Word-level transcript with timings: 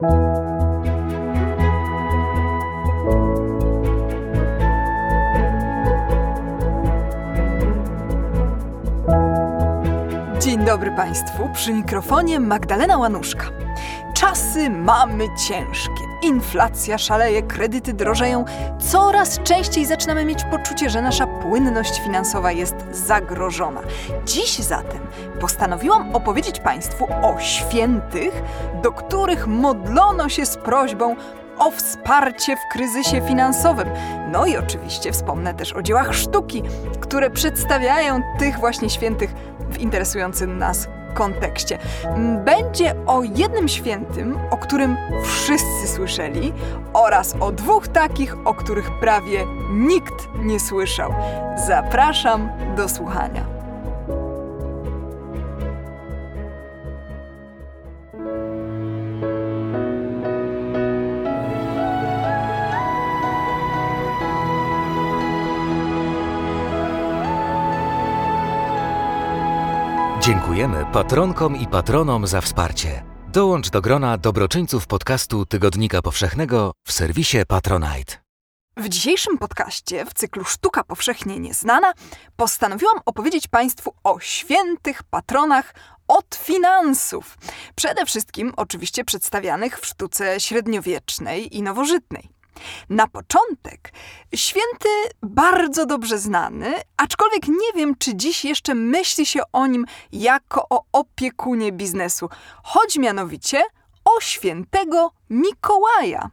Dzień 0.00 0.08
dobry 10.66 10.90
Państwu, 10.96 11.48
przy 11.54 11.72
mikrofonie 11.72 12.40
Magdalena 12.40 12.98
Łanuszka. 12.98 13.44
Czasy 14.14 14.70
mamy 14.70 15.24
ciężkie. 15.48 16.09
Inflacja 16.22 16.98
szaleje, 16.98 17.42
kredyty 17.42 17.92
drożeją. 17.92 18.44
Coraz 18.78 19.40
częściej 19.40 19.86
zaczynamy 19.86 20.24
mieć 20.24 20.44
poczucie, 20.44 20.90
że 20.90 21.02
nasza 21.02 21.26
płynność 21.26 22.00
finansowa 22.04 22.52
jest 22.52 22.74
zagrożona. 22.92 23.80
Dziś 24.24 24.58
zatem 24.58 25.00
postanowiłam 25.40 26.14
opowiedzieć 26.14 26.60
Państwu 26.60 27.04
o 27.04 27.40
świętych, 27.40 28.42
do 28.82 28.92
których 28.92 29.46
modlono 29.46 30.28
się 30.28 30.46
z 30.46 30.56
prośbą 30.56 31.16
o 31.58 31.70
wsparcie 31.70 32.56
w 32.56 32.72
kryzysie 32.72 33.22
finansowym. 33.28 33.88
No 34.32 34.46
i 34.46 34.56
oczywiście 34.56 35.12
wspomnę 35.12 35.54
też 35.54 35.72
o 35.72 35.82
dziełach 35.82 36.14
sztuki, 36.14 36.62
które 37.00 37.30
przedstawiają 37.30 38.22
tych 38.38 38.58
właśnie 38.58 38.90
świętych 38.90 39.34
w 39.70 39.78
interesującym 39.78 40.58
nas 40.58 40.88
kontekście. 41.14 41.78
Będzie 42.44 42.94
o 43.06 43.22
jednym 43.22 43.68
świętym, 43.68 44.38
o 44.50 44.56
którym 44.56 44.96
wszyscy 45.24 45.88
słyszeli, 45.88 46.52
oraz 46.92 47.34
o 47.40 47.52
dwóch 47.52 47.88
takich, 47.88 48.46
o 48.46 48.54
których 48.54 48.90
prawie 49.00 49.46
nikt 49.72 50.28
nie 50.38 50.60
słyszał. 50.60 51.14
Zapraszam 51.66 52.50
do 52.76 52.88
słuchania. 52.88 53.59
Dziękujemy 70.30 70.86
patronkom 70.92 71.56
i 71.56 71.66
patronom 71.66 72.26
za 72.26 72.40
wsparcie. 72.40 73.04
Dołącz 73.32 73.70
do 73.70 73.80
grona 73.80 74.18
dobroczyńców 74.18 74.86
podcastu 74.86 75.46
Tygodnika 75.46 76.02
Powszechnego 76.02 76.72
w 76.86 76.92
serwisie 76.92 77.38
Patronite. 77.48 78.16
W 78.76 78.88
dzisiejszym 78.88 79.38
podcaście 79.38 80.04
w 80.04 80.14
cyklu 80.14 80.44
Sztuka 80.44 80.84
Powszechnie 80.84 81.38
Nieznana 81.38 81.92
postanowiłam 82.36 82.96
opowiedzieć 83.06 83.48
Państwu 83.48 83.94
o 84.04 84.20
świętych 84.20 85.02
patronach 85.02 85.74
od 86.08 86.34
finansów. 86.34 87.38
Przede 87.74 88.06
wszystkim 88.06 88.52
oczywiście 88.56 89.04
przedstawianych 89.04 89.80
w 89.80 89.86
sztuce 89.86 90.40
średniowiecznej 90.40 91.56
i 91.56 91.62
nowożytnej. 91.62 92.39
Na 92.88 93.06
początek 93.06 93.92
święty 94.34 94.88
bardzo 95.22 95.86
dobrze 95.86 96.18
znany, 96.18 96.74
aczkolwiek 96.96 97.48
nie 97.48 97.72
wiem, 97.74 97.94
czy 97.98 98.16
dziś 98.16 98.44
jeszcze 98.44 98.74
myśli 98.74 99.26
się 99.26 99.40
o 99.52 99.66
nim 99.66 99.86
jako 100.12 100.66
o 100.70 100.84
opiekunie 100.92 101.72
biznesu. 101.72 102.28
Chodzi 102.64 103.00
mianowicie 103.00 103.62
o 104.04 104.20
świętego 104.20 105.10
Mikołaja. 105.30 106.30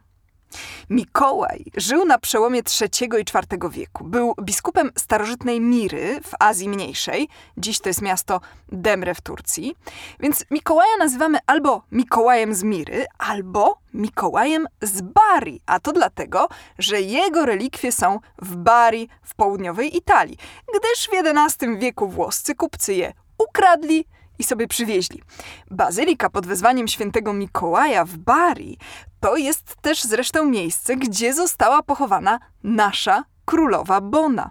Mikołaj 0.90 1.64
żył 1.76 2.04
na 2.04 2.18
przełomie 2.18 2.62
III 2.80 3.10
i 3.18 3.20
IV 3.20 3.70
wieku. 3.70 4.04
Był 4.04 4.34
biskupem 4.42 4.90
starożytnej 4.98 5.60
Miry 5.60 6.20
w 6.20 6.32
Azji 6.40 6.68
Mniejszej, 6.68 7.28
dziś 7.56 7.80
to 7.80 7.88
jest 7.88 8.02
miasto 8.02 8.40
Demre 8.72 9.14
w 9.14 9.20
Turcji. 9.20 9.76
Więc 10.20 10.44
Mikołaja 10.50 10.96
nazywamy 10.98 11.38
albo 11.46 11.82
Mikołajem 11.92 12.54
z 12.54 12.62
Miry, 12.62 13.06
albo 13.18 13.78
Mikołajem 13.94 14.66
z 14.82 15.00
Bari, 15.00 15.60
a 15.66 15.80
to 15.80 15.92
dlatego, 15.92 16.48
że 16.78 17.00
jego 17.00 17.46
relikwie 17.46 17.92
są 17.92 18.20
w 18.42 18.56
Bari 18.56 19.08
w 19.22 19.34
południowej 19.34 19.96
Italii, 19.96 20.36
gdyż 20.78 21.08
w 21.08 21.38
XI 21.38 21.66
wieku 21.78 22.08
włoscy 22.08 22.54
kupcy 22.54 22.94
je 22.94 23.12
ukradli 23.38 24.04
i 24.38 24.44
sobie 24.44 24.68
przywieźli. 24.68 25.22
Bazylika 25.70 26.30
pod 26.30 26.46
wezwaniem 26.46 26.88
świętego 26.88 27.32
Mikołaja 27.32 28.04
w 28.04 28.16
Bari 28.16 28.78
to 29.20 29.36
jest 29.36 29.76
też 29.80 30.02
zresztą 30.02 30.44
miejsce, 30.44 30.96
gdzie 30.96 31.34
została 31.34 31.82
pochowana 31.82 32.38
nasza 32.62 33.24
królowa 33.44 34.00
Bona. 34.00 34.50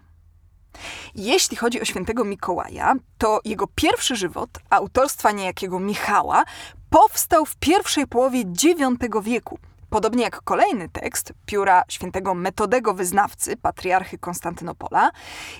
Jeśli 1.15 1.57
chodzi 1.57 1.81
o 1.81 1.85
świętego 1.85 2.23
Mikołaja, 2.23 2.93
to 3.17 3.39
jego 3.45 3.67
pierwszy 3.75 4.15
żywot, 4.15 4.49
autorstwa 4.69 5.31
niejakiego 5.31 5.79
Michała, 5.79 6.43
powstał 6.89 7.45
w 7.45 7.55
pierwszej 7.55 8.07
połowie 8.07 8.39
IX 8.39 9.23
wieku. 9.23 9.59
Podobnie 9.89 10.23
jak 10.23 10.41
kolejny 10.41 10.89
tekst 10.89 11.33
pióra 11.45 11.83
świętego 11.89 12.33
Metodego 12.33 12.93
Wyznawcy, 12.93 13.57
patriarchy 13.57 14.17
Konstantynopola. 14.17 15.11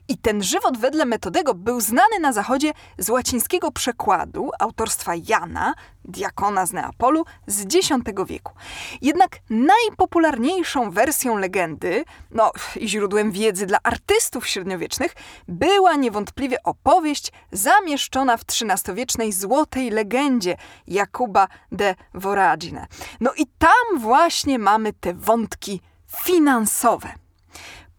I 0.08 0.18
ten 0.18 0.44
żywot 0.44 0.78
wedle 0.78 1.06
Metodego 1.06 1.54
był 1.54 1.82
znany 1.82 2.20
na 2.22 2.34
zachodzie 2.34 2.72
z 2.98 3.10
łacińskiego 3.10 3.72
przekładu 3.72 4.50
autorstwa 4.60 5.14
Jana, 5.28 5.74
diakona 6.08 6.66
z 6.66 6.74
Neapolu, 6.74 7.26
z 7.48 7.76
X 7.76 7.90
wieku. 8.26 8.54
Jednak 9.02 9.40
najpopularniejszą 9.50 10.92
wersją 10.92 11.38
legendy, 11.38 12.06
no 12.32 12.52
i 12.76 12.90
źródłem 12.90 13.32
wiedzy 13.32 13.66
dla 13.66 13.78
artystów 13.84 14.48
średniowiecznych, 14.48 15.16
była 15.48 15.96
niewątpliwie 15.96 16.64
opowieść 16.64 17.32
zamieszczona 17.52 18.38
w 18.38 18.42
XIII-wiecznej 18.42 19.32
złotej 19.32 19.90
legendzie 19.90 20.58
Jakuba 20.88 21.48
de 21.72 21.96
Voragine. 22.14 22.88
No 23.20 23.34
i 23.38 23.46
tam 23.58 24.00
właśnie 24.00 24.60
mamy 24.60 24.94
te 24.94 25.14
wątki 25.14 25.82
finansowe. 26.26 27.14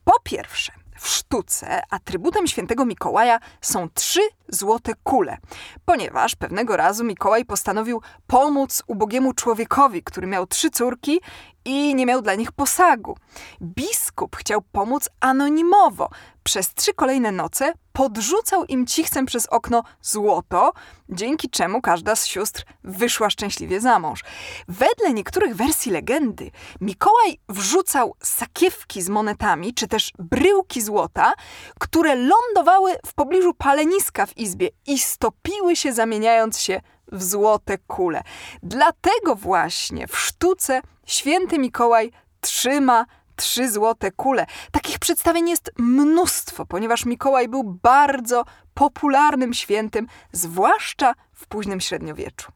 Po 0.05 0.21
pierwsze, 0.25 0.73
w 0.99 1.09
sztuce 1.09 1.81
atrybutem 1.91 2.47
świętego 2.47 2.85
Mikołaja 2.85 3.39
są 3.61 3.89
trzy 3.95 4.21
złote 4.49 4.93
kule, 5.03 5.37
ponieważ 5.85 6.37
pewnego 6.37 6.77
razu 6.77 7.05
Mikołaj 7.05 7.45
postanowił 7.45 8.03
pomóc 8.27 8.83
ubogiemu 8.87 9.35
człowiekowi, 9.35 10.03
który 10.03 10.27
miał 10.27 10.47
trzy 10.47 10.71
córki 10.71 11.21
i 11.69 11.95
nie 11.95 12.07
miał 12.07 12.23
dla 12.23 12.35
nich 12.35 12.53
posagu. 12.53 13.17
Biskup 13.63 14.37
chciał 14.37 14.63
pomóc 14.73 15.09
anonimowo. 15.21 16.11
Przez 16.43 16.75
trzy 16.75 16.95
kolejne 16.95 17.33
noce 17.33 17.73
podrzucał 17.93 18.65
im 18.65 18.87
cichcem 18.87 19.27
przez 19.27 19.47
okno 19.47 19.83
złoto, 20.03 20.73
dzięki 21.09 21.51
czemu 21.51 21.81
każda 21.81 22.17
z 22.17 22.27
sióstr 22.27 22.65
wyszła 22.85 23.31
szczęśliwie 23.31 23.81
za 23.81 23.99
mąż. 23.99 24.25
Wedle 24.69 25.13
niektórych 25.13 25.57
wersji 25.57 25.93
legendy, 25.93 26.51
Mikołaj 26.81 27.41
wrzucał 27.49 28.15
sakiewki 28.23 29.03
z 29.03 29.09
monetami, 29.09 29.75
czy 29.75 29.89
też 29.89 30.13
bryłki 30.19 30.83
złota, 30.83 31.33
które 31.81 32.15
lądowały 32.15 32.95
w 33.07 33.15
pobliżu 33.15 33.55
paleniska 33.55 34.27
w 34.27 34.37
izbie 34.37 34.69
i 34.87 34.99
stopiły 34.99 35.77
się, 35.77 35.93
zamieniając 35.93 36.61
się 36.61 36.81
w 37.13 37.23
złote 37.23 37.79
kule. 37.79 38.23
Dlatego 38.63 39.35
właśnie 39.35 40.07
w 40.07 40.19
sztuce 40.19 40.81
święty 41.07 41.59
Mikołaj 41.59 42.13
trzyma 42.41 43.07
trzy 43.37 43.71
złote 43.71 44.11
kule. 44.11 44.47
Takich 44.73 44.99
przedstawień 44.99 45.49
jest 45.49 45.71
mnóstwo, 45.79 46.67
ponieważ 46.67 47.05
Mikołaj 47.05 47.49
był 47.49 47.65
bardzo 47.65 48.45
popularnym 48.75 49.55
świętym, 49.55 50.07
zwłaszcza 50.33 51.15
w 51.35 51.47
późnym 51.47 51.81
średniowieczu. 51.81 52.53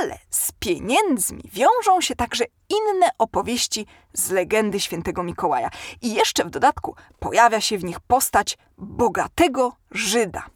Ale 0.00 0.18
z 0.30 0.52
pieniędzmi 0.52 1.42
wiążą 1.52 2.00
się 2.00 2.16
także 2.16 2.44
inne 2.68 3.08
opowieści 3.18 3.86
z 4.12 4.30
legendy 4.30 4.80
świętego 4.80 5.22
Mikołaja. 5.22 5.70
I 6.02 6.14
jeszcze 6.14 6.44
w 6.44 6.50
dodatku 6.50 6.96
pojawia 7.18 7.60
się 7.60 7.78
w 7.78 7.84
nich 7.84 8.00
postać 8.00 8.58
bogatego 8.78 9.76
Żyda. 9.90 10.46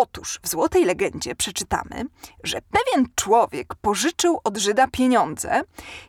Otóż 0.00 0.40
w 0.42 0.48
Złotej 0.48 0.84
Legendzie 0.84 1.34
przeczytamy, 1.34 2.04
że 2.44 2.58
pewien 2.62 3.06
człowiek 3.14 3.74
pożyczył 3.74 4.40
od 4.44 4.56
Żyda 4.56 4.86
pieniądze 4.92 5.62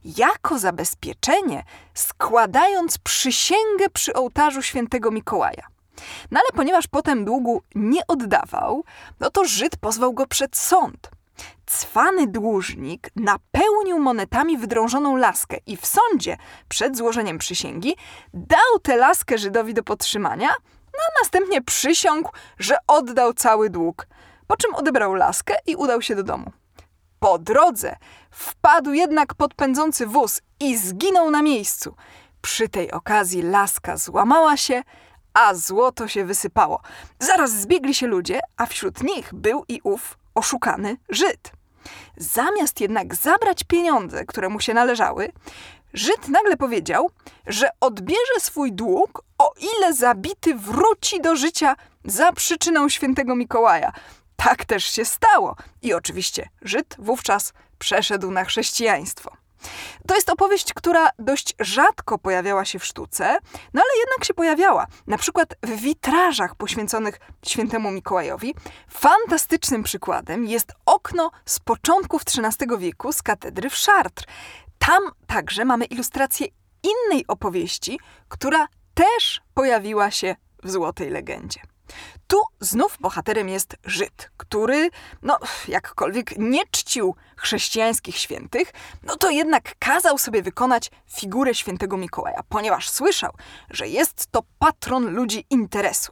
jako 0.04 0.60
zabezpieczenie, 0.60 1.64
składając 1.94 2.98
przysięgę 2.98 3.90
przy 3.94 4.14
ołtarzu 4.14 4.62
świętego 4.62 5.12
Mikołaja. 5.12 5.68
No 6.32 6.40
ale 6.40 6.50
ponieważ 6.56 6.88
potem 6.88 7.26
długu 7.26 7.62
nie 7.76 8.08
oddawał, 8.08 8.84
no 9.20 9.30
to 9.30 9.46
Żyd 9.46 9.78
pozwał 9.78 10.14
go 10.14 10.28
przed 10.28 10.58
sąd. 10.58 11.10
Cwany 11.66 12.28
dłużnik 12.28 13.10
napełnił 13.16 14.00
monetami 14.00 14.58
wydrążoną 14.58 15.16
laskę 15.16 15.58
i 15.66 15.78
w 15.78 15.86
sądzie 15.86 16.38
przed 16.68 16.98
złożeniem 16.98 17.38
przysięgi 17.38 17.96
dał 18.34 18.80
tę 18.84 18.98
laskę 18.98 19.38
Żydowi 19.38 19.74
do 19.74 19.84
podtrzymania, 19.84 20.50
a 20.94 21.22
następnie 21.22 21.62
przysiągł, 21.62 22.32
że 22.60 22.78
oddał 22.88 23.34
cały 23.34 23.70
dług, 23.70 24.08
po 24.48 24.58
czym 24.58 24.76
odebrał 24.76 25.14
laskę 25.14 25.56
i 25.68 25.76
udał 25.76 26.02
się 26.02 26.16
do 26.16 26.24
domu. 26.24 26.52
Po 27.20 27.40
drodze 27.40 27.96
wpadł 28.32 28.94
jednak 28.94 29.34
pod 29.34 29.54
pędzący 29.54 30.06
wóz 30.06 30.42
i 30.60 30.78
zginął 30.78 31.32
na 31.32 31.42
miejscu. 31.42 31.96
Przy 32.42 32.70
tej 32.70 32.92
okazji 32.92 33.42
laska 33.42 33.98
złamała 33.98 34.58
się, 34.58 34.84
a 35.34 35.54
złoto 35.54 36.08
się 36.08 36.26
wysypało. 36.26 36.82
Zaraz 37.20 37.52
zbiegli 37.52 37.94
się 37.96 38.08
ludzie, 38.08 38.40
a 38.58 38.66
wśród 38.66 39.04
nich 39.04 39.34
był 39.34 39.66
i 39.68 39.82
ów 39.84 40.18
oszukany 40.36 40.98
Żyd. 41.10 41.52
Zamiast 42.18 42.82
jednak 42.82 43.16
zabrać 43.16 43.64
pieniądze, 43.64 44.26
które 44.26 44.50
mu 44.50 44.60
się 44.60 44.74
należały, 44.74 45.32
Żyd 45.94 46.28
nagle 46.28 46.58
powiedział, 46.58 47.12
że 47.48 47.70
odbierze 47.80 48.40
swój 48.40 48.74
dług, 48.74 49.24
o 49.38 49.54
ile 49.78 49.94
zabity 49.94 50.56
wróci 50.56 51.22
do 51.22 51.36
życia 51.36 51.76
za 52.06 52.32
przyczyną 52.32 52.90
świętego 52.90 53.36
Mikołaja. 53.36 53.92
Tak 54.36 54.66
też 54.66 54.84
się 54.86 55.06
stało. 55.06 55.56
I 55.82 55.94
oczywiście 55.94 56.50
Żyd 56.62 56.96
wówczas 57.00 57.54
przeszedł 57.80 58.32
na 58.32 58.46
chrześcijaństwo. 58.46 59.32
To 60.08 60.16
jest 60.16 60.30
opowieść, 60.30 60.74
która 60.74 61.10
dość 61.20 61.56
rzadko 61.60 62.18
pojawiała 62.18 62.66
się 62.66 62.80
w 62.80 62.86
sztuce, 62.86 63.38
no 63.74 63.82
ale 63.82 64.00
jednak 64.00 64.26
się 64.26 64.34
pojawiała. 64.34 64.88
Na 65.08 65.18
przykład 65.18 65.56
w 65.64 65.82
witrażach 65.82 66.56
poświęconych 66.56 67.20
świętemu 67.46 67.92
Mikołajowi. 67.92 68.56
Fantastycznym 68.90 69.84
przykładem 69.84 70.46
jest 70.46 70.74
okno 70.86 71.32
z 71.46 71.60
początków 71.60 72.22
XIII 72.22 72.78
wieku 72.78 73.14
z 73.14 73.22
katedry 73.22 73.70
w 73.70 73.76
Chartres. 73.76 74.26
Tam 74.90 75.04
także 75.28 75.66
mamy 75.66 75.86
ilustrację 75.86 76.48
innej 76.84 77.28
opowieści, 77.28 78.00
która 78.28 78.68
też 78.94 79.42
pojawiła 79.54 80.12
się 80.12 80.36
w 80.64 80.72
Złotej 80.72 81.10
Legendzie. 81.10 81.60
Tu 82.28 82.38
znów 82.60 82.98
bohaterem 83.00 83.50
jest 83.50 83.76
Żyd, 83.86 84.32
który, 84.38 84.90
no, 85.22 85.40
jakkolwiek 85.68 86.38
nie 86.38 86.68
czcił 86.72 87.16
chrześcijańskich 87.38 88.18
świętych, 88.18 88.74
no 89.04 89.16
to 89.16 89.30
jednak 89.30 89.74
kazał 89.80 90.18
sobie 90.18 90.42
wykonać 90.42 90.92
figurę 91.12 91.56
świętego 91.56 91.98
Mikołaja, 91.98 92.42
ponieważ 92.50 92.90
słyszał, 92.90 93.32
że 93.70 93.88
jest 93.88 94.28
to 94.32 94.44
patron 94.60 95.14
ludzi 95.14 95.46
interesu. 95.50 96.12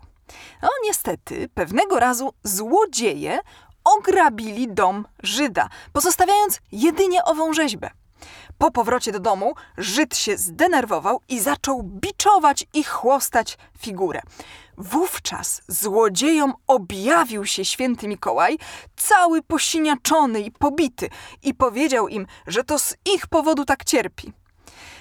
No 0.62 0.70
niestety, 0.84 1.50
pewnego 1.54 2.00
razu 2.00 2.34
złodzieje 2.44 3.40
ograbili 3.84 4.74
dom 4.74 5.08
Żyda, 5.24 5.70
pozostawiając 5.94 6.60
jedynie 6.72 7.24
ową 7.24 7.54
rzeźbę. 7.54 7.90
Po 8.58 8.72
powrocie 8.72 9.12
do 9.12 9.20
domu 9.20 9.54
Żyd 9.78 10.18
się 10.18 10.38
zdenerwował 10.38 11.22
i 11.30 11.40
zaczął 11.40 11.84
biczować 11.84 12.66
i 12.74 12.84
chłostać 12.84 13.58
figurę. 13.80 14.22
Wówczas 14.78 15.62
złodziejom 15.68 16.54
objawił 16.68 17.46
się 17.46 17.66
święty 17.66 18.08
Mikołaj, 18.08 18.58
cały 18.96 19.42
posiniaczony 19.42 20.42
i 20.42 20.52
pobity, 20.52 21.10
i 21.44 21.54
powiedział 21.54 22.08
im, 22.08 22.28
że 22.48 22.64
to 22.64 22.80
z 22.80 22.96
ich 23.16 23.28
powodu 23.28 23.66
tak 23.66 23.84
cierpi. 23.86 24.34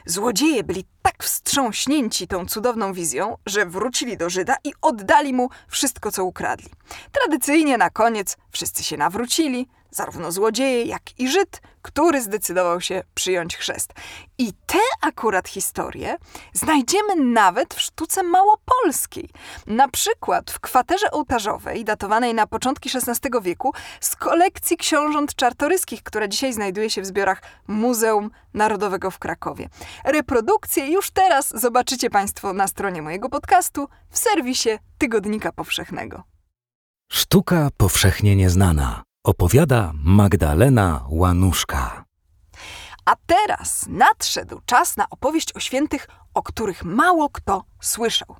Złodzieje 0.06 0.64
byli 0.64 0.84
tak 1.02 1.24
wstrząśnięci 1.24 2.28
tą 2.28 2.46
cudowną 2.46 2.92
wizją, 2.92 3.36
że 3.46 3.66
wrócili 3.66 4.16
do 4.16 4.30
Żyda 4.30 4.56
i 4.64 4.72
oddali 4.82 5.32
mu 5.32 5.48
wszystko, 5.68 6.12
co 6.12 6.24
ukradli. 6.24 6.70
Tradycyjnie 7.12 7.78
na 7.78 7.90
koniec 7.90 8.36
wszyscy 8.50 8.84
się 8.84 8.96
nawrócili, 8.96 9.68
zarówno 9.96 10.32
złodzieje, 10.32 10.84
jak 10.84 11.20
i 11.20 11.28
Żyd, 11.28 11.60
który 11.82 12.22
zdecydował 12.22 12.81
się 12.81 13.02
przyjąć 13.14 13.56
chrzest. 13.56 13.93
I 14.38 14.52
te 14.66 14.78
akurat 15.00 15.48
historie 15.48 16.16
znajdziemy 16.52 17.16
nawet 17.16 17.75
w 17.75 17.81
sztuce 17.81 18.22
małopolskiej. 18.22 19.28
Na 19.66 19.88
przykład 19.88 20.50
w 20.50 20.60
kwaterze 20.60 21.10
ołtarzowej, 21.10 21.84
datowanej 21.84 22.34
na 22.34 22.46
początki 22.46 22.90
XVI 22.94 23.31
wieku, 23.43 23.72
z 24.00 24.16
kolekcji 24.16 24.76
książąt 24.76 25.34
czartoryskich, 25.34 26.02
która 26.02 26.28
dzisiaj 26.28 26.52
znajduje 26.52 26.90
się 26.90 27.02
w 27.02 27.06
zbiorach 27.06 27.42
Muzeum 27.66 28.31
Narodowego 28.54 29.10
w 29.10 29.19
Krakowie. 29.19 29.69
Reprodukcje 30.04 30.87
już 30.87 31.10
teraz 31.10 31.60
zobaczycie 31.60 32.10
Państwo 32.10 32.52
na 32.52 32.69
stronie 32.69 33.02
mojego 33.02 33.28
podcastu 33.28 33.88
w 34.10 34.19
serwisie 34.19 34.70
Tygodnika 34.99 35.52
Powszechnego. 35.52 36.22
Sztuka 37.12 37.69
powszechnie 37.76 38.37
nieznana 38.37 39.05
opowiada 39.26 39.93
Magdalena 39.94 41.05
Łanuszka. 41.08 42.05
A 43.05 43.17
teraz 43.26 43.87
nadszedł 43.88 44.61
czas 44.67 44.96
na 44.96 45.11
opowieść 45.11 45.52
o 45.52 45.61
świętych, 45.61 46.08
o 46.34 46.43
których 46.43 46.84
mało 46.84 47.28
kto 47.28 47.64
słyszał. 47.81 48.37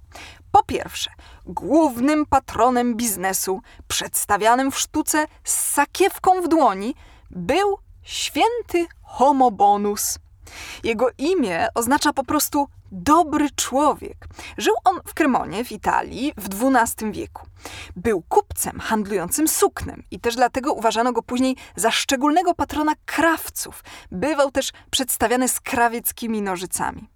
Po 0.53 0.63
pierwsze, 0.63 1.11
głównym 1.47 2.27
patronem 2.27 2.97
biznesu, 2.97 3.61
przedstawianym 3.89 4.71
w 4.71 4.79
sztuce 4.79 5.27
z 5.45 5.55
sakiewką 5.55 6.43
w 6.43 6.49
dłoni, 6.49 6.95
był 7.31 7.79
święty 8.03 8.87
Homobonus. 9.03 10.19
Jego 10.85 11.09
imię 11.19 11.69
oznacza 11.75 12.13
po 12.13 12.25
prostu 12.25 12.69
dobry 12.93 13.51
człowiek. 13.51 14.27
Żył 14.59 14.75
on 14.85 15.01
w 15.07 15.15
Kremonie 15.15 15.65
w 15.65 15.73
Italii 15.73 16.33
w 16.37 16.49
XII 16.65 17.13
wieku. 17.13 17.47
Był 17.97 18.23
kupcem 18.29 18.81
handlującym 18.81 19.49
suknem 19.49 20.03
i 20.11 20.21
też 20.21 20.37
dlatego 20.37 20.73
uważano 20.73 21.13
go 21.13 21.23
później 21.23 21.57
za 21.77 21.91
szczególnego 21.91 22.55
patrona 22.55 22.93
krawców. 23.05 23.85
Bywał 24.11 24.51
też 24.51 24.73
przedstawiany 24.91 25.49
z 25.49 25.61
krawieckimi 25.61 26.43
nożycami. 26.43 27.09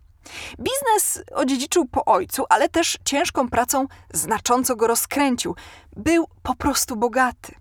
Biznes 0.60 1.22
odziedziczył 1.34 1.84
po 1.84 2.04
ojcu, 2.04 2.44
ale 2.48 2.68
też 2.68 2.98
ciężką 3.04 3.48
pracą 3.48 3.86
znacząco 4.12 4.76
go 4.76 4.86
rozkręcił. 4.86 5.54
Był 5.96 6.26
po 6.42 6.56
prostu 6.56 6.96
bogaty 6.96 7.59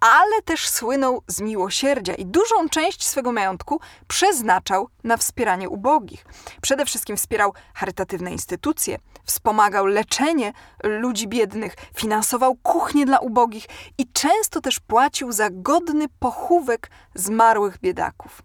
ale 0.00 0.42
też 0.42 0.68
słynął 0.68 1.22
z 1.26 1.40
miłosierdzia 1.40 2.14
i 2.14 2.26
dużą 2.26 2.68
część 2.68 3.06
swego 3.06 3.32
majątku 3.32 3.80
przeznaczał 4.08 4.88
na 5.04 5.16
wspieranie 5.16 5.68
ubogich. 5.68 6.26
Przede 6.62 6.84
wszystkim 6.84 7.16
wspierał 7.16 7.54
charytatywne 7.74 8.32
instytucje, 8.32 8.98
wspomagał 9.24 9.86
leczenie 9.86 10.52
ludzi 10.82 11.28
biednych, 11.28 11.74
finansował 11.96 12.54
kuchnie 12.54 13.06
dla 13.06 13.18
ubogich 13.18 13.66
i 13.98 14.12
często 14.12 14.60
też 14.60 14.80
płacił 14.80 15.32
za 15.32 15.48
godny 15.50 16.06
pochówek 16.18 16.90
zmarłych 17.14 17.78
biedaków. 17.78 18.42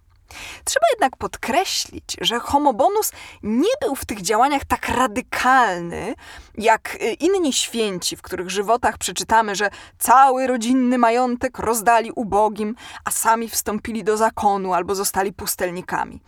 Trzeba 0.63 0.85
jednak 0.93 1.17
podkreślić, 1.17 2.17
że 2.21 2.39
homobonus 2.39 3.11
nie 3.43 3.69
był 3.81 3.95
w 3.95 4.05
tych 4.05 4.21
działaniach 4.21 4.65
tak 4.65 4.89
radykalny 4.89 6.15
jak 6.57 6.95
y, 6.95 7.13
inni 7.13 7.53
święci, 7.53 8.15
w 8.15 8.21
których 8.21 8.49
żywotach 8.49 8.97
przeczytamy, 8.97 9.55
że 9.55 9.69
cały 9.99 10.47
rodzinny 10.47 10.97
majątek 10.97 11.59
rozdali 11.59 12.11
ubogim, 12.11 12.75
a 13.05 13.11
sami 13.11 13.49
wstąpili 13.49 14.03
do 14.03 14.17
zakonu 14.17 14.73
albo 14.73 14.95
zostali 14.95 15.33
pustelnikami. 15.33 16.21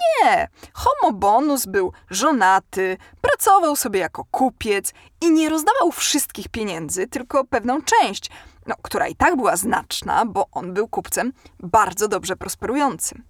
Nie, 0.00 0.48
homobonus 0.72 1.66
był 1.66 1.92
żonaty, 2.10 2.96
pracował 3.20 3.76
sobie 3.76 4.00
jako 4.00 4.24
kupiec 4.30 4.92
i 5.20 5.30
nie 5.30 5.48
rozdawał 5.48 5.92
wszystkich 5.92 6.48
pieniędzy, 6.48 7.06
tylko 7.06 7.44
pewną 7.44 7.82
część, 7.82 8.30
no, 8.66 8.74
która 8.82 9.08
i 9.08 9.14
tak 9.14 9.36
była 9.36 9.56
znaczna, 9.56 10.26
bo 10.26 10.46
on 10.52 10.74
był 10.74 10.88
kupcem 10.88 11.32
bardzo 11.60 12.08
dobrze 12.08 12.36
prosperującym. 12.36 13.27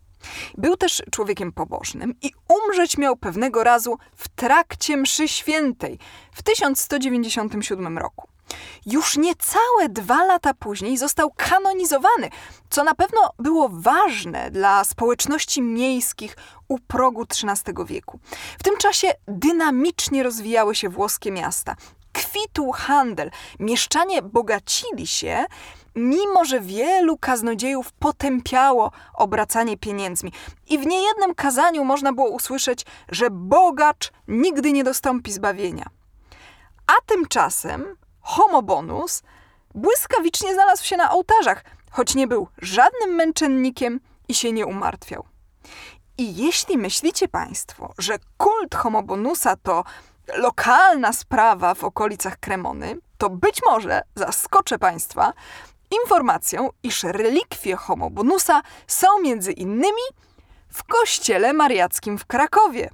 Był 0.58 0.76
też 0.76 1.02
człowiekiem 1.10 1.52
pobożnym 1.52 2.14
i 2.22 2.32
umrzeć 2.48 2.98
miał 2.98 3.16
pewnego 3.16 3.64
razu 3.64 3.98
w 4.16 4.28
trakcie 4.28 4.96
mszy 4.96 5.28
świętej 5.28 5.98
w 6.32 6.42
1197 6.42 7.98
roku. 7.98 8.28
Już 8.86 9.16
niecałe 9.16 9.88
dwa 9.88 10.24
lata 10.24 10.54
później 10.54 10.98
został 10.98 11.30
kanonizowany, 11.36 12.30
co 12.70 12.84
na 12.84 12.94
pewno 12.94 13.20
było 13.38 13.68
ważne 13.72 14.50
dla 14.50 14.84
społeczności 14.84 15.62
miejskich 15.62 16.36
u 16.68 16.78
progu 16.78 17.22
XIII 17.22 17.74
wieku. 17.86 18.20
W 18.58 18.62
tym 18.62 18.76
czasie 18.76 19.12
dynamicznie 19.28 20.22
rozwijały 20.22 20.74
się 20.74 20.88
włoskie 20.88 21.30
miasta 21.32 21.76
kwitł 22.12 22.72
handel. 22.72 23.30
Mieszczanie 23.58 24.22
bogacili 24.22 25.06
się, 25.06 25.44
mimo 25.98 26.44
że 26.44 26.60
wielu 26.60 27.16
kaznodziejów 27.16 27.92
potępiało 27.92 28.92
obracanie 29.14 29.76
pieniędzmi. 29.76 30.32
I 30.66 30.78
w 30.78 30.86
niejednym 30.86 31.34
kazaniu 31.34 31.84
można 31.84 32.12
było 32.12 32.28
usłyszeć, 32.30 32.86
że 33.08 33.30
bogacz 33.30 34.12
nigdy 34.28 34.72
nie 34.72 34.84
dostąpi 34.84 35.32
zbawienia. 35.32 35.86
A 36.86 36.92
tymczasem 37.06 37.96
homobonus 38.20 39.22
błyskawicznie 39.74 40.54
znalazł 40.54 40.84
się 40.84 40.96
na 40.96 41.10
ołtarzach, 41.10 41.64
choć 41.90 42.14
nie 42.14 42.26
był 42.26 42.48
żadnym 42.58 43.10
męczennikiem 43.10 44.00
i 44.28 44.34
się 44.34 44.52
nie 44.52 44.66
umartwiał. 44.66 45.24
I 46.18 46.36
jeśli 46.36 46.78
myślicie 46.78 47.28
Państwo, 47.28 47.92
że 47.98 48.18
kult 48.36 48.74
homobonusa 48.74 49.56
to 49.56 49.84
lokalna 50.36 51.12
sprawa 51.12 51.74
w 51.74 51.84
okolicach 51.84 52.40
Kremony, 52.40 52.98
to 53.18 53.30
być 53.30 53.60
może 53.66 54.02
zaskoczę 54.14 54.78
Państwa 54.78 55.32
informacją, 55.90 56.70
iż 56.82 57.02
relikwie 57.02 57.76
homobonusa 57.76 58.62
są 58.86 59.06
między 59.22 59.52
innymi 59.52 60.02
w 60.68 60.84
kościele 60.84 61.52
mariackim 61.52 62.18
w 62.18 62.26
Krakowie. 62.26 62.90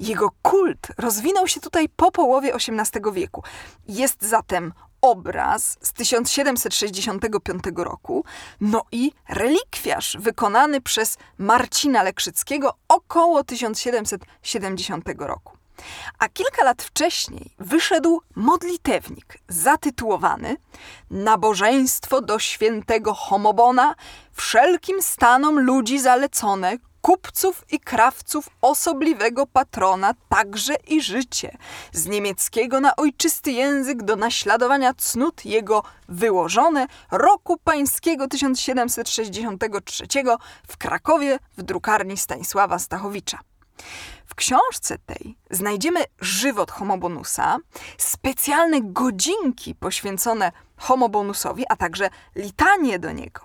Jego 0.00 0.30
kult 0.42 0.86
rozwinął 0.98 1.48
się 1.48 1.60
tutaj 1.60 1.88
po 1.88 2.10
połowie 2.10 2.54
XVIII 2.54 3.12
wieku. 3.12 3.42
Jest 3.88 4.22
zatem 4.22 4.72
obraz 5.00 5.78
z 5.80 5.92
1765 5.92 7.62
roku, 7.76 8.24
no 8.60 8.82
i 8.92 9.12
relikwiarz 9.28 10.16
wykonany 10.20 10.80
przez 10.80 11.18
Marcina 11.38 12.02
Lekrzyckiego 12.02 12.74
około 12.88 13.44
1770 13.44 15.04
roku. 15.18 15.57
A 16.18 16.28
kilka 16.28 16.64
lat 16.64 16.82
wcześniej 16.82 17.50
wyszedł 17.58 18.20
modlitewnik 18.36 19.38
zatytułowany 19.48 20.56
Nabożeństwo 21.10 22.20
do 22.20 22.38
świętego 22.38 23.14
Homobona 23.14 23.94
wszelkim 24.32 25.02
stanom 25.02 25.60
ludzi 25.60 26.00
zalecone, 26.00 26.78
kupców 27.00 27.64
i 27.70 27.80
krawców 27.80 28.48
osobliwego 28.60 29.46
patrona 29.46 30.14
także 30.28 30.74
i 30.74 31.02
życie, 31.02 31.56
z 31.92 32.06
niemieckiego 32.06 32.80
na 32.80 32.96
ojczysty 32.96 33.52
język 33.52 34.02
do 34.02 34.16
naśladowania 34.16 34.94
cnót 34.94 35.44
jego 35.44 35.82
wyłożone 36.08 36.86
roku 37.10 37.56
pańskiego 37.64 38.28
1763 38.28 40.06
w 40.68 40.76
Krakowie 40.76 41.38
w 41.56 41.62
drukarni 41.62 42.16
Stanisława 42.16 42.78
Stachowicza. 42.78 43.38
W 44.28 44.34
książce 44.34 44.98
tej 45.06 45.36
znajdziemy 45.50 46.04
żywot 46.20 46.70
homobonusa, 46.70 47.58
specjalne 47.98 48.78
godzinki 48.82 49.74
poświęcone 49.74 50.52
homobonusowi, 50.76 51.64
a 51.68 51.76
także 51.76 52.10
litanie 52.36 52.98
do 52.98 53.12
niego. 53.12 53.40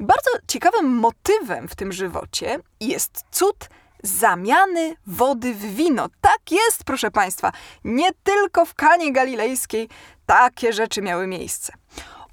I 0.00 0.04
bardzo 0.04 0.30
ciekawym 0.48 0.86
motywem 0.86 1.68
w 1.68 1.74
tym 1.74 1.92
żywocie 1.92 2.58
jest 2.80 3.24
cud 3.30 3.68
zamiany 4.02 4.96
wody 5.06 5.54
w 5.54 5.74
wino. 5.74 6.08
Tak 6.20 6.50
jest, 6.50 6.84
proszę 6.84 7.10
Państwa. 7.10 7.52
Nie 7.84 8.10
tylko 8.12 8.64
w 8.64 8.74
Kanie 8.74 9.12
Galilejskiej 9.12 9.88
takie 10.26 10.72
rzeczy 10.72 11.02
miały 11.02 11.26
miejsce. 11.26 11.72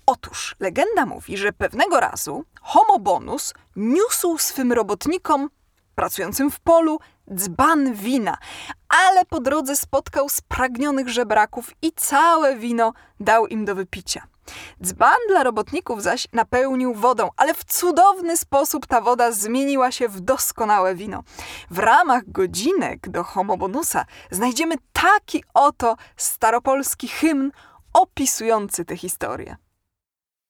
Otóż 0.06 0.56
legenda 0.60 1.06
mówi, 1.06 1.38
że 1.38 1.54
pewnego 1.54 2.00
razu 2.00 2.46
homobonus 2.62 3.54
niósł 3.76 4.38
swym 4.38 4.74
robotnikom 4.74 5.50
pracującym 5.96 6.52
w 6.52 6.60
polu 6.60 7.00
dzban 7.34 7.94
wina, 7.94 8.38
ale 8.90 9.26
po 9.26 9.40
drodze 9.40 9.76
spotkał 9.76 10.30
spragnionych 10.30 11.10
żebraków 11.10 11.72
i 11.82 11.92
całe 11.92 12.56
wino 12.56 12.94
dał 13.20 13.48
im 13.48 13.66
do 13.66 13.76
wypicia. 13.76 14.28
Dzban 14.84 15.18
dla 15.28 15.44
robotników 15.44 16.04
zaś 16.04 16.28
napełnił 16.34 16.94
wodą, 16.94 17.30
ale 17.38 17.54
w 17.54 17.64
cudowny 17.64 18.38
sposób 18.38 18.88
ta 18.88 19.02
woda 19.02 19.32
zmieniła 19.32 19.92
się 19.92 20.08
w 20.08 20.22
doskonałe 20.22 20.96
wino. 20.96 21.24
W 21.70 21.80
ramach 21.80 22.32
godzinek 22.32 23.10
do 23.10 23.24
homobonusa 23.24 24.06
znajdziemy 24.32 24.76
taki 24.94 25.44
oto 25.54 25.96
staropolski 26.18 27.08
hymn 27.08 27.52
opisujący 27.94 28.86
tę 28.86 28.98
historię. 28.98 29.56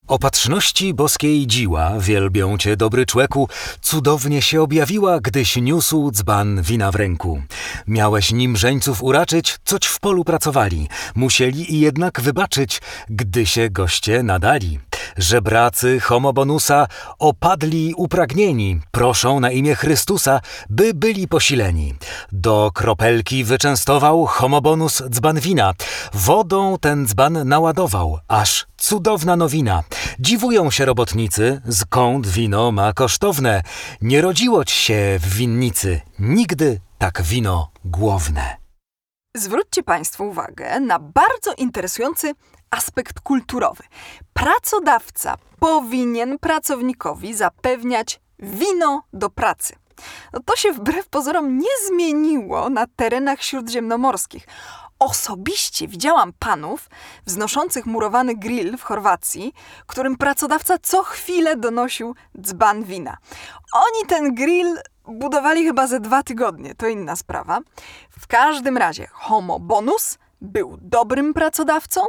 Opatrzności 0.08 0.94
boskiej 0.94 1.48
dziła, 1.48 2.00
wielbią 2.00 2.58
cię 2.58 2.78
dobry 2.78 3.06
człeku, 3.06 3.50
cudownie 3.82 4.42
się 4.42 4.62
objawiła, 4.62 5.20
gdyś 5.20 5.56
niósł 5.56 6.12
dzban 6.12 6.62
wina 6.62 6.92
w 6.92 6.96
ręku. 6.96 7.42
Miałeś 7.88 8.32
nim 8.32 8.58
żeńców 8.58 9.04
uraczyć, 9.04 9.58
coć 9.66 9.88
w 9.88 10.00
polu 10.00 10.24
pracowali, 10.24 10.88
musieli 11.16 11.74
i 11.74 11.80
jednak 11.80 12.22
wybaczyć, 12.22 12.82
gdy 13.10 13.46
się 13.46 13.70
goście 13.70 14.24
nadali. 14.24 14.80
Żebracy 15.18 16.00
homobonusa 16.00 16.88
opadli 17.20 17.94
upragnieni, 17.98 18.80
proszą 18.92 19.40
na 19.40 19.52
imię 19.52 19.76
Chrystusa, 19.76 20.40
by 20.70 20.94
byli 20.94 21.28
posileni. 21.28 21.96
Do 22.32 22.72
kropelki 22.74 23.44
wyczęstował 23.44 24.26
homobonus 24.26 25.04
dzban 25.10 25.40
wina, 25.40 25.74
wodą 26.14 26.78
ten 26.82 27.08
dzban 27.08 27.48
naładował, 27.48 28.20
aż 28.28 28.66
cudowna 28.78 29.36
nowina. 29.36 29.84
Dziwują 30.20 30.72
się 30.72 30.86
robotnicy, 30.86 31.62
skąd 31.72 32.28
wino 32.28 32.72
ma 32.72 32.94
kosztowne. 32.94 33.64
Nie 34.02 34.22
rodziło 34.22 34.66
ci 34.66 34.76
się 34.76 35.20
w 35.22 35.34
winnicy 35.36 36.02
nigdy 36.20 36.80
tak 36.98 37.22
wino 37.22 37.72
głowne. 37.86 38.58
Zwróćcie 39.38 39.84
Państwo 39.84 40.24
uwagę 40.24 40.80
na 40.80 41.00
bardzo 41.00 41.54
interesujący 41.54 42.34
aspekt 42.72 43.20
kulturowy. 43.20 43.84
Pracodawca 44.34 45.36
powinien 45.60 46.40
pracownikowi 46.40 47.34
zapewniać 47.34 48.20
wino 48.40 49.04
do 49.14 49.30
pracy. 49.30 49.76
No 50.34 50.40
to 50.46 50.56
się 50.56 50.72
wbrew 50.72 51.08
pozorom 51.10 51.58
nie 51.58 51.88
zmieniło 51.88 52.70
na 52.70 52.88
terenach 52.96 53.44
śródziemnomorskich. 53.44 54.48
Osobiście 55.00 55.88
widziałam 55.88 56.34
panów 56.40 56.90
wznoszących 57.26 57.86
murowany 57.86 58.36
grill 58.36 58.78
w 58.78 58.84
Chorwacji, 58.84 59.54
którym 59.88 60.18
pracodawca 60.18 60.78
co 60.78 61.04
chwilę 61.04 61.56
donosił 61.56 62.16
dzban 62.42 62.84
wina. 62.84 63.18
Oni 63.74 64.08
ten 64.08 64.36
grill 64.36 64.78
budowali 65.06 65.66
chyba 65.66 65.88
ze 65.88 66.00
dwa 66.00 66.24
tygodnie, 66.24 66.76
to 66.76 66.88
inna 66.88 67.16
sprawa. 67.16 67.60
W 68.20 68.28
każdym 68.28 68.78
razie 68.78 69.08
Homo 69.12 69.60
Bonus 69.60 70.18
był 70.42 70.78
dobrym 70.82 71.34
pracodawcą 71.34 72.02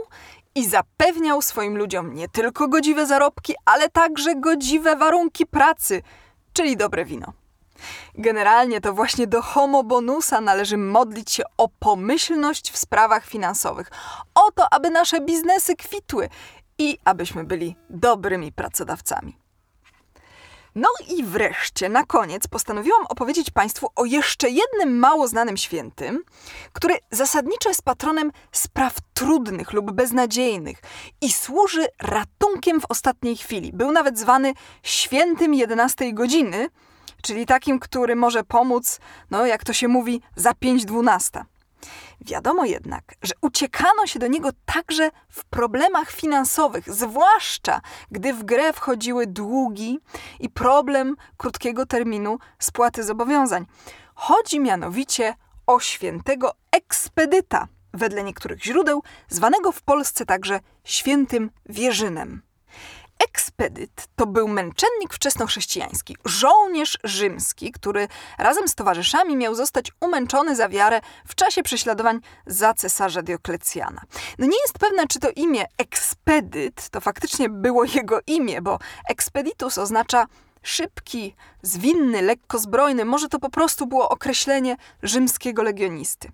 i 0.54 0.66
zapewniał 0.68 1.42
swoim 1.42 1.78
ludziom 1.78 2.14
nie 2.14 2.28
tylko 2.28 2.68
godziwe 2.68 3.06
zarobki, 3.06 3.54
ale 3.64 3.88
także 3.90 4.34
godziwe 4.34 4.96
warunki 4.96 5.46
pracy, 5.46 6.02
czyli 6.52 6.76
dobre 6.76 7.04
wino. 7.04 7.32
Generalnie 8.14 8.80
to 8.80 8.92
właśnie 8.92 9.26
do 9.26 9.42
homo 9.42 9.82
bonusa 9.82 10.40
należy 10.40 10.76
modlić 10.76 11.30
się 11.30 11.42
o 11.56 11.68
pomyślność 11.68 12.70
w 12.70 12.76
sprawach 12.76 13.26
finansowych, 13.26 13.90
o 14.34 14.50
to, 14.50 14.72
aby 14.72 14.90
nasze 14.90 15.20
biznesy 15.20 15.76
kwitły 15.76 16.28
i 16.78 16.98
abyśmy 17.04 17.44
byli 17.44 17.76
dobrymi 17.90 18.52
pracodawcami. 18.52 19.43
No 20.74 20.88
i 21.08 21.24
wreszcie, 21.24 21.88
na 21.88 22.04
koniec, 22.04 22.46
postanowiłam 22.46 23.06
opowiedzieć 23.08 23.50
Państwu 23.50 23.88
o 23.96 24.04
jeszcze 24.04 24.50
jednym 24.50 24.98
mało 24.98 25.28
znanym 25.28 25.56
świętym, 25.56 26.22
który 26.72 26.94
zasadniczo 27.10 27.68
jest 27.68 27.82
patronem 27.82 28.32
spraw 28.52 28.94
trudnych 29.14 29.72
lub 29.72 29.92
beznadziejnych 29.92 30.78
i 31.20 31.32
służy 31.32 31.86
ratunkiem 32.02 32.80
w 32.80 32.86
ostatniej 32.88 33.36
chwili. 33.36 33.72
Był 33.72 33.92
nawet 33.92 34.18
zwany 34.18 34.54
świętym 34.82 35.54
11 35.54 36.12
godziny, 36.12 36.68
czyli 37.22 37.46
takim, 37.46 37.78
który 37.78 38.16
może 38.16 38.44
pomóc, 38.44 39.00
no 39.30 39.46
jak 39.46 39.64
to 39.64 39.72
się 39.72 39.88
mówi, 39.88 40.20
za 40.36 40.50
5.12. 40.50 41.44
Wiadomo 42.20 42.64
jednak, 42.64 43.04
że 43.22 43.34
uciekano 43.40 44.06
się 44.06 44.18
do 44.18 44.26
niego 44.26 44.48
także 44.64 45.10
w 45.28 45.44
problemach 45.44 46.10
finansowych, 46.10 46.94
zwłaszcza 46.94 47.80
gdy 48.10 48.34
w 48.34 48.44
grę 48.44 48.72
wchodziły 48.72 49.26
długi 49.26 49.98
i 50.40 50.50
problem 50.50 51.16
krótkiego 51.36 51.86
terminu 51.86 52.38
spłaty 52.58 53.04
zobowiązań. 53.04 53.66
Chodzi 54.14 54.60
mianowicie 54.60 55.34
o 55.66 55.80
świętego 55.80 56.52
ekspedyta, 56.72 57.68
wedle 57.92 58.24
niektórych 58.24 58.64
źródeł, 58.64 59.02
zwanego 59.28 59.72
w 59.72 59.82
Polsce 59.82 60.26
także 60.26 60.60
świętym 60.84 61.50
Wierzynem. 61.66 62.42
Ekspedyt 63.18 64.06
to 64.16 64.26
był 64.26 64.48
męczennik 64.48 65.14
wczesnochrześcijański, 65.14 66.16
żołnierz 66.24 66.98
rzymski, 67.04 67.72
który 67.72 68.08
razem 68.38 68.68
z 68.68 68.74
towarzyszami 68.74 69.36
miał 69.36 69.54
zostać 69.54 69.92
umęczony 70.00 70.56
za 70.56 70.68
wiarę 70.68 71.00
w 71.28 71.34
czasie 71.34 71.62
prześladowań 71.62 72.20
za 72.46 72.74
cesarza 72.74 73.22
Dioklecjana. 73.22 74.00
No 74.38 74.46
nie 74.46 74.60
jest 74.62 74.78
pewne, 74.78 75.06
czy 75.06 75.20
to 75.20 75.30
imię 75.36 75.64
ekspedyt 75.78 76.88
to 76.90 77.00
faktycznie 77.00 77.48
było 77.48 77.84
jego 77.94 78.20
imię, 78.26 78.62
bo 78.62 78.78
expeditus 79.08 79.78
oznacza 79.78 80.26
szybki, 80.62 81.34
zwinny, 81.62 82.22
lekko 82.22 82.58
zbrojny. 82.58 83.04
Może 83.04 83.28
to 83.28 83.38
po 83.38 83.50
prostu 83.50 83.86
było 83.86 84.08
określenie 84.08 84.76
rzymskiego 85.02 85.62
legionisty. 85.62 86.28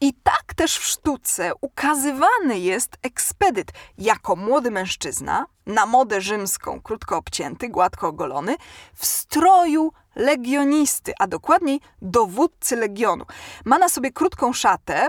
I 0.00 0.14
tak 0.14 0.54
też 0.56 0.78
w 0.78 0.84
sztuce 0.84 1.52
ukazywany 1.60 2.58
jest 2.58 2.96
ekspedyt 3.02 3.72
jako 3.98 4.36
młody 4.36 4.70
mężczyzna, 4.70 5.46
na 5.66 5.86
modę 5.86 6.20
rzymską, 6.20 6.80
krótko 6.80 7.16
obcięty, 7.16 7.68
gładko 7.68 8.08
ogolony, 8.08 8.56
w 8.94 9.06
stroju 9.06 9.92
legionisty, 10.14 11.12
a 11.18 11.26
dokładniej 11.26 11.80
dowódcy 12.02 12.76
legionu. 12.76 13.24
Ma 13.64 13.78
na 13.78 13.88
sobie 13.88 14.12
krótką 14.12 14.52
szatę, 14.52 15.08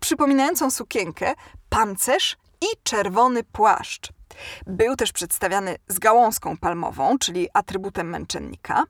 przypominającą 0.00 0.70
sukienkę, 0.70 1.34
pancerz 1.68 2.36
i 2.60 2.66
czerwony 2.82 3.44
płaszcz. 3.44 4.12
Był 4.66 4.96
też 4.96 5.12
przedstawiany 5.12 5.76
z 5.88 5.98
gałązką 5.98 6.56
palmową, 6.56 7.18
czyli 7.18 7.48
atrybutem 7.54 8.08
męczennika. 8.08 8.84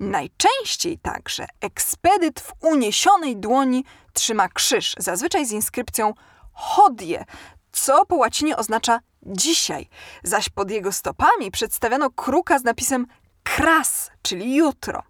Najczęściej 0.00 0.98
także 0.98 1.46
ekspedyt 1.60 2.40
w 2.40 2.52
uniesionej 2.60 3.36
dłoni 3.36 3.84
trzyma 4.12 4.48
krzyż, 4.48 4.94
zazwyczaj 4.98 5.46
z 5.46 5.52
inskrypcją 5.52 6.14
hodie, 6.52 7.24
co 7.72 8.06
po 8.06 8.16
łacinie 8.16 8.56
oznacza 8.56 9.00
dzisiaj, 9.22 9.88
zaś 10.22 10.48
pod 10.48 10.70
jego 10.70 10.92
stopami 10.92 11.50
przedstawiano 11.50 12.10
kruka 12.10 12.58
z 12.58 12.64
napisem 12.64 13.06
kras, 13.42 14.10
czyli 14.22 14.54
jutro. 14.56 15.02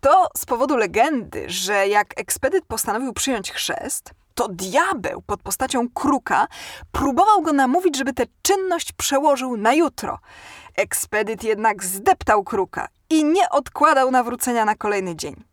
To 0.00 0.28
z 0.36 0.46
powodu 0.46 0.76
legendy, 0.76 1.44
że 1.48 1.88
jak 1.88 2.20
ekspedyt 2.20 2.64
postanowił 2.66 3.12
przyjąć 3.12 3.52
chrzest, 3.52 4.10
to 4.34 4.48
diabeł 4.48 5.22
pod 5.22 5.42
postacią 5.42 5.88
kruka 5.94 6.46
próbował 6.92 7.42
go 7.42 7.52
namówić, 7.52 7.96
żeby 7.96 8.12
tę 8.12 8.24
czynność 8.42 8.92
przełożył 8.92 9.56
na 9.56 9.74
jutro. 9.74 10.18
Ekspedyt 10.76 11.44
jednak 11.44 11.84
zdeptał 11.84 12.44
kruka 12.44 12.88
i 13.10 13.24
nie 13.24 13.50
odkładał 13.50 14.10
nawrócenia 14.10 14.64
na 14.64 14.74
kolejny 14.74 15.16
dzień. 15.16 15.44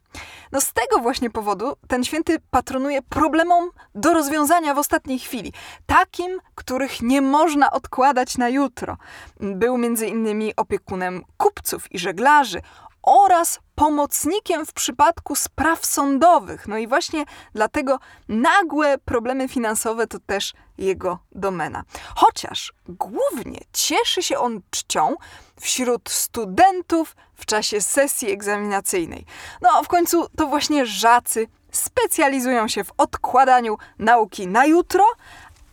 No 0.52 0.62
z 0.62 0.74
tego 0.74 1.00
właśnie 1.00 1.30
powodu 1.30 1.74
ten 1.88 2.04
święty 2.04 2.38
patronuje 2.50 3.02
problemom 3.02 3.70
do 3.96 4.14
rozwiązania 4.14 4.74
w 4.74 4.78
ostatniej 4.78 5.20
chwili, 5.20 5.54
takim, 5.86 6.40
których 6.56 7.02
nie 7.02 7.22
można 7.22 7.72
odkładać 7.72 8.38
na 8.38 8.50
jutro. 8.50 8.98
Był 9.40 9.78
między 9.78 10.08
innymi 10.08 10.56
opiekunem 10.56 11.24
kupców 11.38 11.92
i 11.92 12.00
żeglarzy 12.00 12.62
oraz 13.04 13.60
pomocnikiem 13.76 14.66
w 14.66 14.74
przypadku 14.74 15.36
spraw 15.36 15.86
sądowych. 15.86 16.68
No 16.68 16.78
i 16.78 16.88
właśnie 16.88 17.26
dlatego 17.54 18.00
nagłe 18.28 18.98
problemy 18.98 19.48
finansowe 19.48 20.08
to 20.08 20.20
też 20.20 20.54
jego 20.78 21.20
domena. 21.32 21.84
Chociaż 22.16 22.74
głównie 22.88 23.60
cieszy 23.74 24.24
się 24.24 24.38
on 24.38 24.62
czcią 24.70 25.16
wśród 25.60 26.10
studentów 26.10 27.16
w 27.36 27.46
czasie 27.46 27.82
sesji 27.82 28.32
egzaminacyjnej. 28.32 29.26
No, 29.62 29.84
w 29.84 29.88
końcu 29.88 30.28
to 30.38 30.48
właśnie 30.48 30.86
żacy 30.86 31.48
specjalizują 31.72 32.68
się 32.68 32.84
w 32.84 32.92
odkładaniu 32.98 33.78
nauki 34.00 34.48
na 34.48 34.66
jutro, 34.66 35.06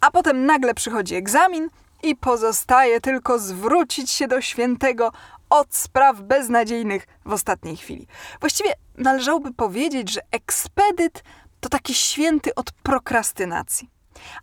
a 0.01 0.11
potem 0.11 0.47
nagle 0.47 0.75
przychodzi 0.75 1.15
egzamin 1.15 1.69
i 2.03 2.17
pozostaje 2.17 3.01
tylko 3.01 3.39
zwrócić 3.39 4.11
się 4.11 4.29
do 4.29 4.41
świętego 4.41 5.13
od 5.51 5.77
spraw 5.77 6.21
beznadziejnych 6.21 7.07
w 7.25 7.33
ostatniej 7.33 7.77
chwili. 7.77 8.07
Właściwie 8.41 8.73
należałoby 8.99 9.55
powiedzieć, 9.55 10.13
że 10.13 10.21
ekspedyt 10.31 11.23
to 11.61 11.69
taki 11.69 11.95
święty 11.95 12.55
od 12.55 12.73
prokrastynacji. 12.73 13.91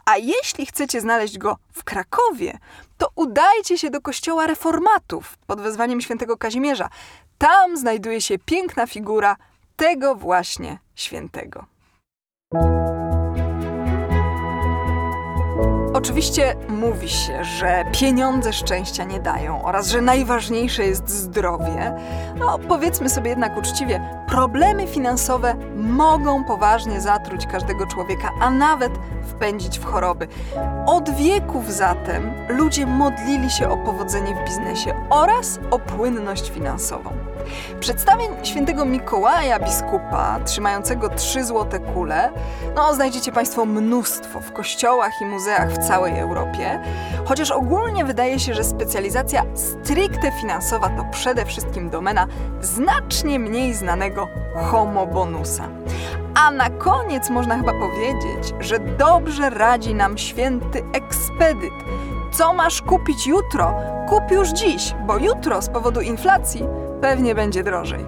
A 0.06 0.18
jeśli 0.18 0.66
chcecie 0.66 1.02
znaleźć 1.02 1.38
go 1.38 1.58
w 1.74 1.84
Krakowie, 1.84 2.58
to 2.98 3.10
udajcie 3.16 3.78
się 3.78 3.90
do 3.90 4.02
kościoła 4.02 4.48
reformatów 4.48 5.38
pod 5.48 5.62
wezwaniem 5.62 6.02
świętego 6.02 6.38
Kazimierza. 6.38 6.90
Tam 7.38 7.78
znajduje 7.78 8.22
się 8.22 8.40
piękna 8.40 8.88
figura 8.88 9.36
tego 9.76 10.16
właśnie 10.16 10.78
świętego. 10.96 11.66
Oczywiście 16.06 16.56
mówi 16.70 17.10
się, 17.10 17.44
że 17.44 17.86
pieniądze 17.92 18.54
szczęścia 18.54 19.04
nie 19.04 19.20
dają 19.20 19.64
oraz 19.64 19.90
że 19.90 20.02
najważniejsze 20.02 20.86
jest 20.86 21.10
zdrowie. 21.10 21.96
No, 22.40 22.60
powiedzmy 22.68 23.10
sobie 23.10 23.30
jednak 23.30 23.58
uczciwie, 23.58 24.24
problemy 24.28 24.88
finansowe 24.88 25.56
mogą 25.76 26.44
poważnie 26.44 27.02
zatruć 27.02 27.46
każdego 27.46 27.88
człowieka, 27.88 28.30
a 28.42 28.50
nawet 28.50 28.92
wpędzić 29.24 29.80
w 29.80 29.86
choroby. 29.86 30.28
Od 30.86 31.10
wieków 31.10 31.74
zatem 31.74 32.34
ludzie 32.50 32.86
modlili 32.86 33.50
się 33.50 33.70
o 33.70 33.78
powodzenie 33.78 34.36
w 34.36 34.50
biznesie 34.50 34.94
oraz 35.10 35.60
o 35.72 35.80
płynność 35.80 36.50
finansową. 36.50 37.10
Przedstawień 37.80 38.30
świętego 38.44 38.86
Mikołaja 38.86 39.60
biskupa, 39.60 40.40
trzymającego 40.46 41.10
trzy 41.10 41.44
złote 41.44 41.80
kule, 41.80 42.30
no 42.76 42.94
znajdziecie 42.94 43.32
Państwo 43.32 43.66
mnóstwo 43.66 44.40
w 44.40 44.54
kościołach 44.54 45.12
i 45.22 45.26
muzeach 45.26 45.72
w 45.72 45.88
całej 45.88 46.20
Europie, 46.20 46.80
chociaż 47.26 47.52
ogólnie 47.52 48.06
wydaje 48.06 48.40
się, 48.40 48.54
że 48.54 48.64
specjalizacja 48.64 49.44
stricte 49.54 50.32
finansowa 50.42 50.90
to 50.90 51.06
przede 51.12 51.46
wszystkim 51.46 51.90
domena 51.90 52.28
znacznie 52.62 53.40
mniej 53.40 53.74
znanego 53.74 54.28
homo 54.56 55.08
bonusa. 55.08 55.68
A 56.36 56.52
na 56.52 56.70
koniec 56.70 57.30
można 57.30 57.58
chyba 57.58 57.72
powiedzieć, 57.72 58.54
że 58.60 58.80
dobrze 58.80 59.50
radzi 59.50 59.96
nam 59.96 60.18
święty 60.18 60.84
ekspedyt. 60.94 61.74
Co 62.32 62.54
masz 62.54 62.82
kupić 62.82 63.28
jutro? 63.28 63.74
Kup 64.10 64.32
już 64.32 64.50
dziś, 64.50 64.96
bo 65.08 65.18
jutro 65.18 65.62
z 65.62 65.70
powodu 65.70 66.02
inflacji 66.02 66.68
pewnie 67.02 67.36
będzie 67.36 67.64
drożej. 67.64 68.06